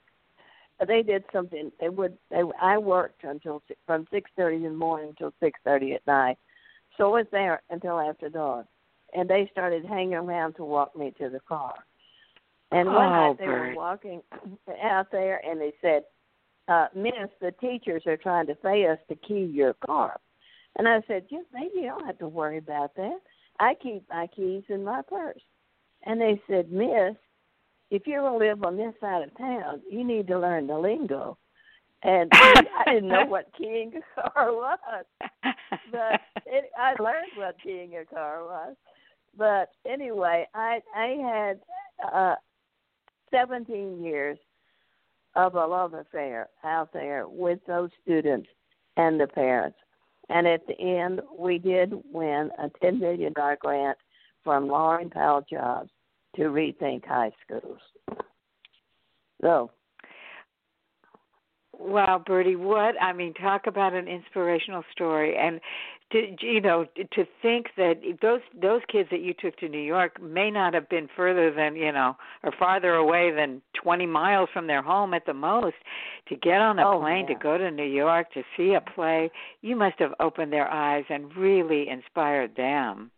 they 0.88 1.04
did 1.04 1.24
something 1.32 1.72
they 1.80 1.90
would 1.90 2.18
they 2.30 2.42
I 2.62 2.78
worked 2.78 3.24
until 3.24 3.62
from 3.86 4.08
six 4.12 4.30
thirty 4.36 4.58
in 4.58 4.63
the 4.63 4.70
morning 4.72 5.10
until 5.10 5.34
six 5.40 5.60
thirty 5.63 5.94
at 5.94 6.06
night. 6.08 6.38
So 6.98 7.06
I 7.06 7.20
was 7.20 7.28
there 7.32 7.62
until 7.70 8.00
after 8.00 8.30
dark. 8.30 8.68
And 9.13 9.30
they 9.30 9.50
started 9.51 9.84
hanging 9.86 10.13
around 10.13 10.54
to 10.54 10.63
walk 10.63 10.96
me 10.96 11.13
to 11.20 11.30
the 11.30 11.42
car. 11.42 11.74
And 12.72 12.88
one 12.88 13.08
Oh, 13.08 13.12
night 13.12 13.40
they 13.40 13.48
were 13.48 13.75
walking 13.75 14.22
out 14.84 15.12
there 15.12 15.42
and 15.46 15.60
they 15.60 15.74
said, 15.82 16.04
uh, 16.70 16.88
Miss, 16.96 17.30
the 17.42 17.51
teachers 17.60 18.04
are 18.06 18.16
trying 18.16 18.48
to 18.48 18.56
pay 18.56 18.88
us 18.88 19.00
to 19.10 19.16
key 19.16 19.44
your 19.44 19.74
car. 19.86 20.18
And 20.78 20.88
I 20.88 21.01
said, 21.08 21.28
Just 21.30 21.48
maybe 21.54 21.72
you 21.75 21.88
don't 21.88 22.06
have 22.06 22.20
to 22.20 22.28
worry 22.28 22.58
about 22.58 22.96
that. 22.96 23.20
I 23.60 23.75
keep 23.75 24.04
my 24.10 24.28
keys 24.28 24.63
in 24.70 24.84
my 24.84 25.01
purse. 25.01 25.42
And 26.04 26.20
they 26.20 26.42
said, 26.48 26.72
Miss, 26.72 27.16
if 27.92 28.08
you 28.08 28.16
ever 28.16 28.32
live 28.32 28.63
on 28.63 28.78
this 28.78 28.94
side 29.00 29.24
of 29.24 29.38
town, 29.38 29.82
you 29.90 30.04
need 30.04 30.28
to 30.28 30.40
learn 30.40 30.68
the 30.68 30.78
lingo. 30.78 31.38
And 32.04 32.32
I 32.34 32.84
didn't 32.88 33.10
know 33.10 33.25
what 33.25 33.51
keying 33.56 33.94
a 34.18 34.32
car 34.32 34.54
was, 34.54 34.80
but 35.92 36.22
it, 36.46 36.72
I 36.80 36.96
learned 37.01 37.32
what 37.36 37.58
keying 37.63 37.96
a 37.98 38.06
car 38.06 38.44
was. 38.44 38.75
But 39.38 39.70
anyway, 39.86 40.48
I 40.54 40.82
I 40.96 41.08
had 41.22 41.60
uh, 42.12 42.36
17 43.32 44.04
years 44.04 44.38
of 45.36 45.56
a 45.56 45.66
love 45.66 45.94
affair 45.94 46.50
out 46.63 46.92
there 46.92 47.28
with 47.28 47.60
those 47.68 47.90
students 48.04 48.50
and 48.98 49.20
the 49.20 49.28
parents. 49.28 49.78
And 50.32 50.48
at 50.48 50.66
the 50.66 50.80
end, 50.80 51.22
we 51.38 51.58
did 51.58 51.94
win 52.12 52.50
a 52.58 52.70
$10 52.84 53.00
million 53.00 53.34
grant 53.34 53.98
from 54.44 54.68
Laurene 54.68 55.12
Powell 55.12 55.46
Jobs 55.50 55.90
to 56.38 56.44
rethink 56.44 57.06
high 57.06 57.32
schools. 57.46 57.80
So, 59.42 59.72
Wow, 61.82 62.22
Bertie, 62.24 62.56
what 62.56 62.94
I 63.02 63.12
mean, 63.12 63.34
talk 63.34 63.66
about 63.66 63.94
an 63.94 64.08
inspirational 64.08 64.84
story, 64.92 65.36
and 65.36 65.60
to 66.12 66.36
you 66.41 66.62
know 66.62 66.86
to 66.96 67.25
think 67.41 67.68
that 67.77 68.01
those 68.22 68.41
those 68.60 68.82
kids 68.91 69.10
that 69.12 69.22
you 69.22 69.34
took 69.34 69.56
to 69.58 69.70
New 69.70 69.80
York 69.82 70.22
may 70.22 70.51
not 70.51 70.74
have 70.74 70.89
been 70.89 71.08
further 71.15 71.51
than 71.53 71.75
you 71.75 71.91
know 71.91 72.15
or 72.44 72.51
farther 72.58 72.94
away 72.96 73.32
than 73.32 73.62
20 73.82 74.06
miles 74.06 74.50
from 74.53 74.68
their 74.68 74.82
home 74.82 75.13
at 75.13 75.25
the 75.25 75.34
most. 75.34 75.75
To 76.30 76.36
get 76.36 76.60
on 76.62 76.80
a 76.80 76.86
Oh, 76.86 77.00
plane 77.00 77.27
yeah. 77.27 77.34
to 77.34 77.36
go 77.36 77.58
to 77.58 77.72
New 77.72 77.84
York 77.86 78.32
to 78.34 78.44
see 78.58 78.74
a 78.74 78.82
play, 78.82 79.32
you 79.62 79.75
must 79.75 80.00
have 80.00 80.13
opened 80.20 80.51
their 80.53 80.70
eyes 80.70 81.06
and 81.10 81.36
really 81.36 81.88
inspired 81.89 82.56
them. 82.56 83.12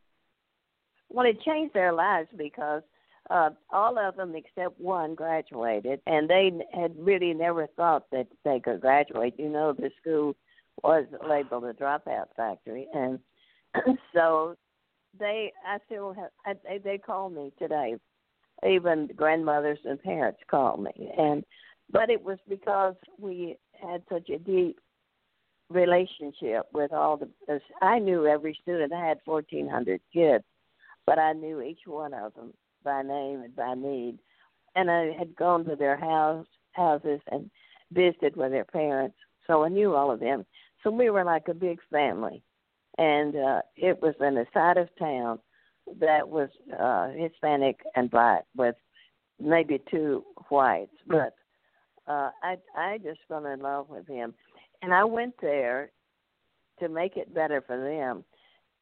well, 1.09 1.25
it 1.25 1.41
changed 1.41 1.73
their 1.73 1.93
lives 1.93 2.29
because 2.37 2.81
uh, 3.29 3.49
all 3.71 3.97
of 3.97 4.15
them 4.15 4.35
except 4.35 4.79
one 4.79 5.15
graduated, 5.15 6.01
and 6.07 6.29
they 6.29 6.51
had 6.73 6.93
really 6.97 7.33
never 7.33 7.67
thought 7.75 8.09
that 8.11 8.27
they 8.43 8.59
could 8.59 8.81
graduate. 8.81 9.35
You 9.37 9.49
know, 9.49 9.73
the 9.73 9.91
school 10.01 10.35
was 10.81 11.05
labeled 11.27 11.65
a 11.65 11.73
dropout 11.73 12.27
factory, 12.35 12.87
and 12.93 13.19
so 14.13 14.55
they, 15.19 15.51
I 15.67 15.77
still 15.85 16.13
have, 16.13 16.29
I, 16.45 16.53
they, 16.67 16.77
they 16.79 16.97
call 16.97 17.29
me 17.29 17.51
today. 17.59 17.95
Even 18.67 19.09
grandmothers 19.15 19.79
and 19.83 20.01
parents 20.01 20.39
call 20.49 20.77
me, 20.77 21.11
and 21.17 21.43
but 21.91 22.09
it 22.09 22.23
was 22.23 22.37
because 22.47 22.95
we 23.19 23.57
had 23.73 24.01
such 24.09 24.29
a 24.29 24.39
deep 24.39 24.79
relationship 25.69 26.67
with 26.71 26.93
all 26.93 27.17
the. 27.17 27.59
I 27.81 27.99
knew 27.99 28.25
every 28.25 28.57
student. 28.61 28.93
I 28.93 29.05
had 29.05 29.19
fourteen 29.25 29.67
hundred 29.67 29.99
kids, 30.13 30.45
but 31.05 31.19
I 31.19 31.33
knew 31.33 31.61
each 31.61 31.81
one 31.85 32.13
of 32.13 32.33
them 32.35 32.53
by 32.85 33.01
name 33.01 33.41
and 33.41 33.55
by 33.55 33.73
need, 33.73 34.19
and 34.75 34.89
I 34.89 35.11
had 35.11 35.35
gone 35.35 35.65
to 35.65 35.75
their 35.75 35.97
house 35.97 36.47
houses 36.71 37.19
and 37.31 37.49
visited 37.91 38.35
with 38.35 38.51
their 38.51 38.65
parents, 38.65 39.17
so 39.47 39.63
I 39.63 39.69
knew 39.69 39.95
all 39.95 40.11
of 40.11 40.19
them. 40.19 40.45
So 40.83 40.91
we 40.91 41.09
were 41.09 41.23
like 41.23 41.47
a 41.47 41.53
big 41.53 41.79
family, 41.89 42.43
and 42.97 43.35
uh, 43.35 43.61
it 43.77 44.01
was 44.01 44.15
in 44.19 44.37
a 44.37 44.45
side 44.53 44.77
of 44.77 44.89
town 44.99 45.39
that 45.99 46.27
was 46.27 46.49
uh, 46.77 47.07
Hispanic 47.09 47.79
and 47.95 48.11
black 48.11 48.43
with 48.55 48.75
maybe 49.39 49.81
two 49.89 50.23
whites, 50.49 50.91
but 51.07 51.33
uh, 52.07 52.29
I 52.43 52.57
I 52.75 52.97
just 52.97 53.19
fell 53.27 53.45
in 53.45 53.61
love 53.61 53.89
with 53.89 54.07
him, 54.07 54.33
and 54.81 54.93
I 54.93 55.05
went 55.05 55.35
there 55.41 55.91
to 56.79 56.89
make 56.89 57.15
it 57.17 57.33
better 57.33 57.61
for 57.65 57.77
them, 57.77 58.25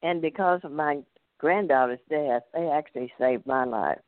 and 0.02 0.22
because 0.22 0.62
of 0.64 0.72
my 0.72 1.02
granddaughter's 1.38 2.00
death, 2.10 2.44
they 2.54 2.68
actually 2.68 3.12
saved 3.20 3.46
my 3.46 3.64
life, 3.64 4.00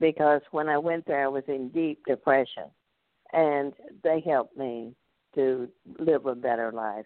because 0.00 0.40
when 0.50 0.68
I 0.68 0.78
went 0.78 1.06
there, 1.06 1.24
I 1.24 1.28
was 1.28 1.44
in 1.46 1.68
deep 1.68 2.00
depression, 2.06 2.64
and 3.32 3.74
they 4.02 4.22
helped 4.24 4.56
me 4.56 4.94
to 5.34 5.68
live 5.98 6.26
a 6.26 6.34
better 6.34 6.72
life, 6.72 7.04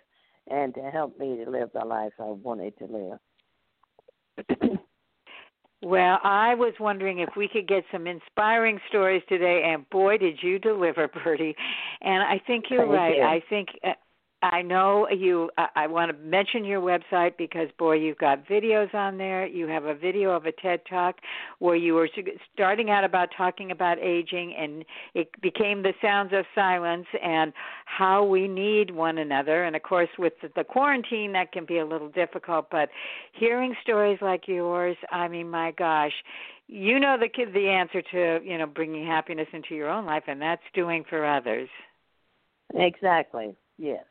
and 0.51 0.75
to 0.75 0.83
help 0.91 1.19
me 1.19 1.43
to 1.45 1.51
live 1.51 1.71
the 1.75 1.85
life 1.85 2.13
I 2.19 2.25
wanted 2.25 2.75
to 2.79 2.87
live. 2.87 4.79
Well, 5.85 6.21
I 6.23 6.55
was 6.55 6.75
wondering 6.79 7.19
if 7.19 7.31
we 7.37 7.49
could 7.49 7.67
get 7.67 7.83
some 7.91 8.07
inspiring 8.07 8.79
stories 8.89 9.23
today, 9.29 9.65
and 9.67 9.89
boy, 9.91 10.17
did 10.17 10.39
you 10.41 10.61
deliver, 10.61 11.09
Bertie. 11.09 11.57
And 12.01 12.23
I 12.23 12.41
think 12.47 12.67
you're 12.71 12.87
Thank 12.87 12.93
right. 12.93 13.17
you. 13.17 13.23
I 13.23 13.43
think 13.51 13.69
uh, 13.85 13.95
I 14.43 14.61
know 14.61 15.09
you. 15.09 15.51
I, 15.57 15.69
I 15.77 15.87
want 15.87 16.11
to 16.11 16.19
mention 16.25 16.65
your 16.65 16.81
website 16.81 17.37
because 17.39 17.69
boy, 17.79 17.95
you've 17.95 18.19
got 18.19 18.47
videos 18.49 18.93
on 18.93 19.17
there. 19.17 19.47
You 19.47 19.69
have 19.69 19.85
a 19.85 19.95
video 19.95 20.33
of 20.33 20.47
a 20.47 20.53
TED 20.53 20.81
Talk 20.91 21.17
where 21.61 21.77
you 21.77 21.95
were 21.95 22.09
starting 22.53 22.91
out 22.91 23.05
about 23.05 23.29
talking 23.37 23.71
about 23.71 23.99
aging, 24.01 24.55
and 24.59 24.85
it 25.15 25.29
became 25.41 25.83
the 25.83 25.93
sounds 26.03 26.33
of 26.33 26.45
silence 26.57 27.07
and 27.23 27.53
how 27.85 28.25
we 28.25 28.49
need 28.49 28.91
one 28.91 29.19
another. 29.19 29.63
And 29.65 29.77
of 29.77 29.83
course, 29.83 30.09
with 30.19 30.33
the, 30.43 30.51
the 30.57 30.65
quarantine, 30.65 31.33
that 31.33 31.53
can 31.53 31.65
be 31.65 31.79
a 31.79 31.87
little 31.87 32.09
difficult. 32.09 32.67
But 32.71 32.89
hearing 33.33 33.75
stories 33.83 34.19
like 34.21 34.49
yours, 34.49 34.97
I 35.13 35.29
mean, 35.29 35.49
my 35.51 35.71
gosh, 35.71 36.13
you 36.67 36.99
know 36.99 37.17
the 37.21 37.29
kid 37.29 37.55
the 37.55 37.69
answer 37.69 38.03
to 38.11 38.41
you 38.45 38.59
know 38.59 38.67
bringing 38.67 39.07
happiness 39.07 39.49
into 39.53 39.77
your 39.77 39.89
own 39.89 40.05
life, 40.05 40.25
and 40.27 40.43
that's 40.43 40.63
doing 40.75 41.05
for 41.09 41.25
others. 41.25 41.69
Exactly. 42.75 43.55
Yes. 43.79 44.05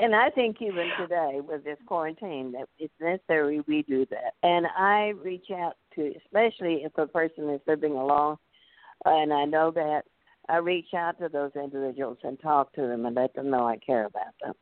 And 0.00 0.14
I 0.14 0.28
think 0.30 0.60
even 0.60 0.90
today 0.98 1.40
with 1.40 1.64
this 1.64 1.78
quarantine 1.86 2.52
that 2.52 2.68
it's 2.78 2.92
necessary 3.00 3.62
we 3.66 3.82
do 3.82 4.06
that. 4.10 4.34
And 4.42 4.66
I 4.76 5.14
reach 5.22 5.50
out 5.50 5.76
to, 5.94 6.12
especially 6.24 6.82
if 6.84 6.96
a 6.98 7.06
person 7.06 7.48
is 7.48 7.60
living 7.66 7.92
alone. 7.92 8.36
And 9.04 9.32
I 9.32 9.44
know 9.44 9.70
that 9.70 10.02
I 10.48 10.56
reach 10.56 10.92
out 10.94 11.18
to 11.20 11.28
those 11.28 11.52
individuals 11.54 12.18
and 12.22 12.38
talk 12.40 12.72
to 12.74 12.82
them 12.82 13.06
and 13.06 13.16
let 13.16 13.34
them 13.34 13.50
know 13.50 13.66
I 13.66 13.78
care 13.78 14.04
about 14.04 14.34
them. 14.42 14.54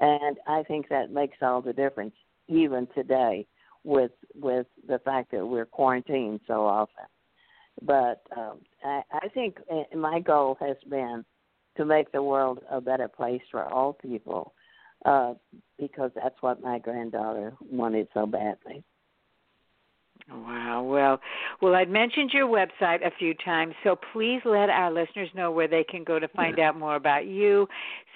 And 0.00 0.38
I 0.46 0.62
think 0.62 0.88
that 0.88 1.10
makes 1.10 1.38
all 1.42 1.60
the 1.60 1.72
difference, 1.72 2.14
even 2.48 2.86
today, 2.94 3.46
with 3.84 4.12
with 4.34 4.66
the 4.86 4.98
fact 5.00 5.32
that 5.32 5.44
we're 5.44 5.66
quarantined 5.66 6.40
so 6.46 6.64
often. 6.64 7.06
But 7.82 8.22
um, 8.36 8.60
I, 8.84 9.02
I 9.12 9.28
think 9.28 9.58
uh, 9.70 9.96
my 9.96 10.20
goal 10.20 10.56
has 10.60 10.76
been 10.88 11.24
to 11.76 11.84
make 11.84 12.12
the 12.12 12.22
world 12.22 12.60
a 12.70 12.80
better 12.80 13.08
place 13.08 13.42
for 13.50 13.64
all 13.64 13.92
people, 13.94 14.54
uh, 15.04 15.34
because 15.78 16.10
that's 16.14 16.36
what 16.40 16.62
my 16.62 16.78
granddaughter 16.78 17.54
wanted 17.70 18.08
so 18.14 18.26
badly. 18.26 18.84
Wow. 20.30 20.82
Well, 20.82 21.20
well, 21.60 21.74
I'd 21.74 21.90
mentioned 21.90 22.30
your 22.32 22.46
website 22.46 23.04
a 23.04 23.10
few 23.18 23.34
times, 23.34 23.74
so 23.82 23.96
please 24.12 24.40
let 24.44 24.70
our 24.70 24.92
listeners 24.92 25.28
know 25.34 25.50
where 25.50 25.66
they 25.66 25.82
can 25.82 26.04
go 26.04 26.18
to 26.18 26.28
find 26.28 26.60
out 26.60 26.78
more 26.78 26.94
about 26.94 27.26
you, 27.26 27.66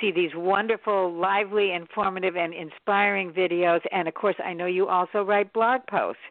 see 0.00 0.12
these 0.12 0.30
wonderful, 0.34 1.12
lively, 1.12 1.72
informative, 1.72 2.36
and 2.36 2.54
inspiring 2.54 3.32
videos, 3.32 3.80
and 3.90 4.06
of 4.06 4.14
course, 4.14 4.36
I 4.44 4.52
know 4.52 4.66
you 4.66 4.86
also 4.86 5.22
write 5.22 5.52
blog 5.52 5.80
posts. 5.88 6.22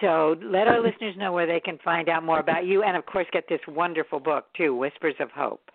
So 0.00 0.34
let 0.42 0.66
our 0.66 0.80
listeners 0.82 1.14
know 1.16 1.32
where 1.32 1.46
they 1.46 1.60
can 1.60 1.78
find 1.84 2.08
out 2.08 2.24
more 2.24 2.40
about 2.40 2.66
you, 2.66 2.82
and 2.82 2.96
of 2.96 3.06
course, 3.06 3.26
get 3.32 3.44
this 3.48 3.60
wonderful 3.68 4.18
book 4.18 4.46
too, 4.56 4.74
Whispers 4.74 5.14
of 5.20 5.30
Hope. 5.30 5.70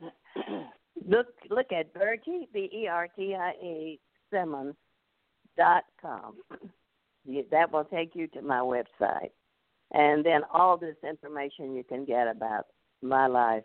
Look, 1.06 1.26
look 1.50 1.72
at 1.72 1.92
Bertie 1.92 2.48
B 2.52 2.70
E 2.72 2.88
R 2.88 3.08
T 3.16 3.34
I 3.34 3.52
E 3.62 4.00
Simmons 4.30 4.74
dot 5.56 5.84
com 6.00 6.34
that 7.50 7.72
will 7.72 7.84
take 7.84 8.14
you 8.14 8.26
to 8.28 8.42
my 8.42 8.58
website. 8.58 9.30
And 9.92 10.24
then 10.24 10.42
all 10.52 10.76
this 10.76 10.96
information 11.08 11.74
you 11.74 11.84
can 11.84 12.04
get 12.04 12.28
about 12.28 12.66
my 13.02 13.26
life. 13.26 13.64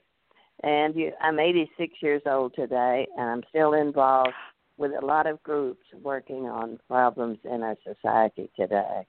And 0.63 0.95
you, 0.95 1.11
I'm 1.21 1.39
86 1.39 1.93
years 2.01 2.21
old 2.25 2.53
today, 2.53 3.07
and 3.17 3.29
I'm 3.29 3.43
still 3.49 3.73
involved 3.73 4.33
with 4.77 4.91
a 4.91 5.05
lot 5.05 5.27
of 5.27 5.41
groups 5.43 5.83
working 6.01 6.47
on 6.47 6.79
problems 6.87 7.39
in 7.45 7.63
our 7.63 7.77
society 7.85 8.49
today. 8.57 9.05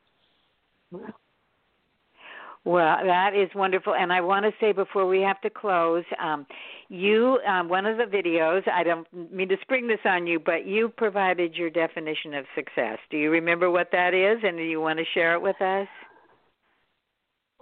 Well, 2.65 2.99
that 3.03 3.35
is 3.35 3.49
wonderful, 3.55 3.95
and 3.95 4.13
I 4.13 4.21
want 4.21 4.45
to 4.45 4.53
say 4.61 4.73
before 4.73 5.07
we 5.07 5.23
have 5.23 5.41
to 5.41 5.49
close, 5.49 6.05
um, 6.23 6.47
you 6.91 7.39
um, 7.49 7.71
one 7.71 7.87
of 7.87 7.97
the 7.97 8.05
videos. 8.05 8.69
I 8.71 8.83
don't 8.83 9.07
mean 9.33 9.49
to 9.49 9.57
spring 9.63 9.89
this 9.89 10.01
on 10.05 10.27
you, 10.27 10.39
but 10.39 10.67
you 10.67 10.91
provided 10.91 11.55
your 11.55 11.71
definition 11.71 12.35
of 12.35 12.45
success. 12.55 12.99
Do 13.11 13.17
you 13.17 13.31
remember 13.31 13.71
what 13.71 13.89
that 13.93 14.13
is, 14.13 14.41
and 14.45 14.59
do 14.59 14.63
you 14.63 14.79
want 14.79 14.99
to 14.99 15.07
share 15.15 15.33
it 15.35 15.41
with 15.41 15.61
us? 15.63 15.89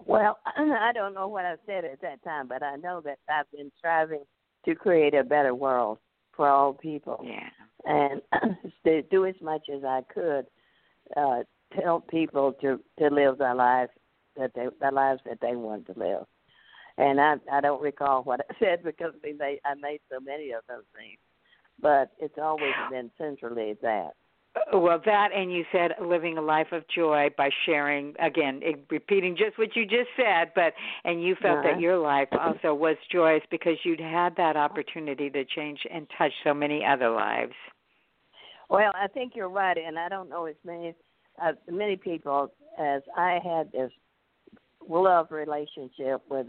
Well, 0.05 0.39
I 0.57 0.91
don't 0.93 1.15
know 1.15 1.29
what 1.29 1.45
I 1.45 1.55
said 1.65 1.85
at 1.85 2.01
that 2.01 2.25
time, 2.25 2.49
but 2.49 2.65
I 2.65 2.75
know 2.75 3.01
that 3.05 3.19
I've 3.29 3.51
been 3.53 3.71
striving 3.79 4.25
to 4.65 4.75
create 4.75 5.15
a 5.15 5.23
better 5.23 5.55
world 5.55 5.99
for 6.35 6.49
all 6.49 6.73
people. 6.73 7.25
Yeah. 7.25 7.49
And 7.85 8.21
to 8.85 9.03
do 9.03 9.27
as 9.27 9.37
much 9.41 9.69
as 9.73 9.85
I 9.85 10.03
could 10.13 10.47
uh, 11.17 11.45
to 11.75 11.83
help 11.85 12.09
people 12.09 12.55
to 12.61 12.81
to 12.99 13.09
live 13.09 13.39
their 13.39 13.55
life 13.55 13.91
that 14.39 14.53
they 14.55 14.67
the 14.81 14.91
lives 14.91 15.21
that 15.27 15.39
they 15.41 15.57
want 15.57 15.87
to 15.87 15.99
live. 15.99 16.25
And 16.97 17.21
I 17.21 17.37
I 17.51 17.61
don't 17.61 17.83
recall 17.83 18.23
what 18.23 18.41
I 18.51 18.55
said 18.59 18.83
because 18.85 19.13
we 19.23 19.33
made 19.33 19.61
I 19.65 19.75
made 19.75 20.01
so 20.11 20.21
many 20.21 20.53
of 20.53 20.63
those 20.69 20.85
things, 20.97 21.19
but 21.81 22.11
it's 22.19 22.39
always 22.41 22.75
been 22.91 23.11
centrally 23.19 23.77
that. 23.83 24.13
Uh, 24.57 24.79
well, 24.79 25.01
that 25.05 25.29
and 25.35 25.53
you 25.53 25.65
said 25.71 25.93
living 26.01 26.39
a 26.39 26.43
life 26.43 26.73
of 26.73 26.83
joy 26.89 27.29
by 27.37 27.51
sharing 27.67 28.15
again, 28.19 28.61
repeating 28.91 29.37
just 29.37 29.59
what 29.59 29.77
you 29.77 29.85
just 29.85 30.09
said, 30.17 30.53
but 30.55 30.73
and 31.05 31.23
you 31.23 31.37
felt 31.41 31.59
uh-huh. 31.59 31.73
that 31.73 31.81
your 31.81 31.99
life 31.99 32.29
also 32.33 32.75
was 32.75 32.97
joyous 33.13 33.43
because 33.51 33.77
you'd 33.85 34.01
had 34.01 34.35
that 34.37 34.57
opportunity 34.57 35.31
to 35.31 35.45
change 35.45 35.81
and 35.93 36.07
touch 36.17 36.33
so 36.45 36.55
many 36.55 36.85
other 36.85 37.11
lives. 37.11 37.53
Well, 38.71 38.93
I 38.95 39.07
think 39.07 39.33
you're 39.35 39.49
right, 39.49 39.77
and 39.79 39.99
I 39.99 40.09
don't 40.09 40.29
know 40.29 40.47
as 40.47 40.57
many 40.65 40.95
uh, 41.41 41.53
many 41.71 41.97
people 41.97 42.53
as 42.79 43.03
I 43.17 43.39
had 43.43 43.71
this 43.73 43.93
love 44.89 45.31
relationship 45.31 46.23
with 46.29 46.47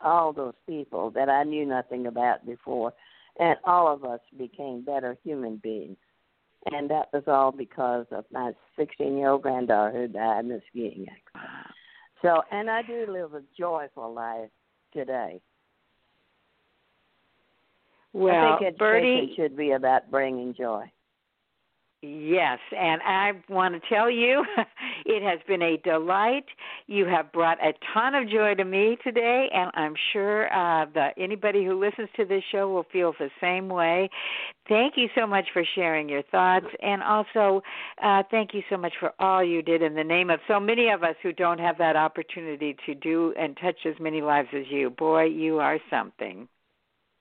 all 0.00 0.32
those 0.32 0.54
people 0.66 1.10
that 1.12 1.28
I 1.28 1.44
knew 1.44 1.66
nothing 1.66 2.06
about 2.06 2.46
before, 2.46 2.92
and 3.38 3.56
all 3.64 3.92
of 3.92 4.04
us 4.04 4.20
became 4.36 4.84
better 4.84 5.16
human 5.24 5.56
beings. 5.56 5.96
And 6.70 6.90
that 6.90 7.08
was 7.12 7.22
all 7.26 7.52
because 7.52 8.06
of 8.10 8.24
my 8.32 8.52
16 8.76 9.16
year 9.16 9.30
old 9.30 9.42
granddaughter 9.42 9.96
who 9.96 10.08
died 10.08 10.44
in 10.44 10.52
a 10.52 10.60
skiing 10.70 11.06
accident. 11.08 11.74
So, 12.20 12.42
and 12.50 12.68
I 12.68 12.82
do 12.82 13.06
live 13.08 13.34
a 13.34 13.42
joyful 13.56 14.12
life 14.12 14.50
today. 14.92 15.40
Well, 18.12 18.34
I 18.34 18.58
think 18.58 18.74
education 18.74 18.78
Bertie, 18.78 19.32
should 19.36 19.56
be 19.56 19.72
about 19.72 20.10
bringing 20.10 20.54
joy. 20.54 20.90
Yes, 22.00 22.60
and 22.78 23.02
I 23.02 23.32
want 23.48 23.74
to 23.74 23.88
tell 23.88 24.08
you, 24.08 24.44
it 25.04 25.20
has 25.20 25.40
been 25.48 25.62
a 25.62 25.78
delight. 25.78 26.44
You 26.86 27.06
have 27.06 27.32
brought 27.32 27.58
a 27.60 27.72
ton 27.92 28.14
of 28.14 28.30
joy 28.30 28.54
to 28.54 28.64
me 28.64 28.96
today, 29.02 29.48
and 29.52 29.72
I'm 29.74 29.94
sure 30.12 30.46
uh, 30.46 30.86
that 30.94 31.14
anybody 31.18 31.64
who 31.64 31.76
listens 31.76 32.08
to 32.14 32.24
this 32.24 32.44
show 32.52 32.72
will 32.72 32.86
feel 32.92 33.14
the 33.18 33.30
same 33.40 33.68
way. 33.68 34.08
Thank 34.68 34.94
you 34.96 35.08
so 35.16 35.26
much 35.26 35.46
for 35.52 35.64
sharing 35.74 36.08
your 36.08 36.22
thoughts, 36.30 36.66
and 36.80 37.02
also 37.02 37.62
uh, 38.00 38.22
thank 38.30 38.54
you 38.54 38.62
so 38.70 38.76
much 38.76 38.92
for 39.00 39.12
all 39.18 39.42
you 39.42 39.60
did 39.60 39.82
in 39.82 39.96
the 39.96 40.04
name 40.04 40.30
of 40.30 40.38
so 40.46 40.60
many 40.60 40.90
of 40.90 41.02
us 41.02 41.16
who 41.20 41.32
don't 41.32 41.58
have 41.58 41.78
that 41.78 41.96
opportunity 41.96 42.76
to 42.86 42.94
do 42.94 43.34
and 43.36 43.56
touch 43.60 43.78
as 43.86 43.94
many 43.98 44.22
lives 44.22 44.50
as 44.54 44.66
you. 44.70 44.90
Boy, 44.90 45.24
you 45.24 45.58
are 45.58 45.80
something. 45.90 46.46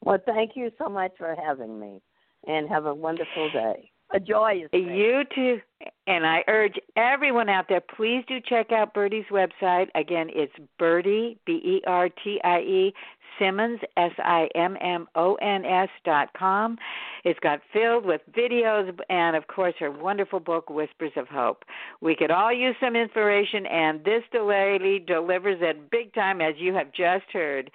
Well, 0.04 0.20
thank 0.24 0.52
you 0.54 0.70
so 0.78 0.88
much 0.88 1.14
for 1.18 1.36
having 1.44 1.80
me, 1.80 2.00
and 2.46 2.70
have 2.70 2.86
a 2.86 2.94
wonderful 2.94 3.50
day 3.52 3.90
a 4.14 4.20
joyous 4.20 4.70
day. 4.72 4.80
You 4.80 5.24
too. 5.34 5.60
And 6.08 6.26
I 6.26 6.44
urge 6.48 6.76
everyone 6.96 7.50
out 7.50 7.66
there, 7.70 7.82
please 7.82 8.24
do 8.28 8.40
check 8.40 8.72
out 8.72 8.94
Bertie's 8.94 9.26
website. 9.32 9.88
Again, 9.96 10.30
it's 10.34 10.54
Bertie, 10.80 11.38
B 11.46 11.54
E 11.64 11.82
R 11.86 12.10
T 12.10 12.40
I 12.44 12.60
E, 12.60 12.94
Simmons, 13.40 13.80
S 13.96 14.12
I 14.20 14.48
M 14.56 14.78
M 14.82 15.08
O 15.16 15.36
N 15.36 15.66
S 15.66 15.90
dot 16.06 16.30
com. 16.38 16.78
It's 17.24 17.40
got 17.40 17.60
filled 17.74 18.06
with 18.06 18.22
videos 18.32 18.98
and, 19.10 19.36
of 19.36 19.48
course, 19.48 19.74
her 19.80 19.92
wonderful 19.92 20.40
book, 20.40 20.70
Whispers 20.70 21.12
of 21.18 21.28
Hope. 21.28 21.64
We 22.02 22.16
could 22.16 22.32
all 22.32 22.54
use 22.54 22.76
some 22.80 22.96
inspiration, 22.96 23.66
and 23.66 24.04
this 24.06 24.24
lady 24.34 25.00
delivers 25.00 25.58
it 25.62 25.92
big 25.92 26.14
time, 26.14 26.42
as 26.42 26.56
you 26.58 26.74
have 26.74 26.94
just 26.94 27.26
heard. 27.34 27.70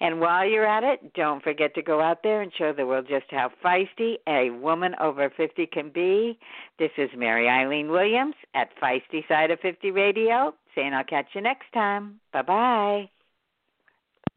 And 0.00 0.20
while 0.20 0.48
you're 0.48 0.66
at 0.66 0.84
it, 0.84 1.14
don't 1.14 1.42
forget 1.42 1.74
to 1.74 1.82
go 1.82 2.00
out 2.00 2.22
there 2.22 2.42
and 2.42 2.52
show 2.56 2.72
the 2.72 2.86
world 2.86 3.06
just 3.08 3.26
how 3.30 3.50
feisty 3.64 4.16
a 4.28 4.50
woman 4.50 4.94
over 5.00 5.30
50 5.36 5.66
can 5.66 5.90
be. 5.90 6.38
This 6.78 6.90
is 6.96 7.10
Mary 7.16 7.48
Eileen 7.48 7.90
Williams 7.90 8.34
at 8.54 8.68
Feisty 8.80 9.26
Side 9.28 9.50
of 9.50 9.60
50 9.60 9.90
Radio, 9.90 10.54
saying 10.74 10.94
I'll 10.94 11.04
catch 11.04 11.26
you 11.34 11.40
next 11.40 11.72
time. 11.72 12.20
Bye 12.32 12.42
bye. 12.42 13.10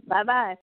Bye 0.08 0.24
bye. 0.24 0.56